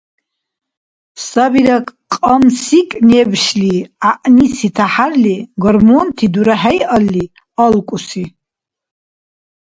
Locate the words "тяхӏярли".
4.75-5.35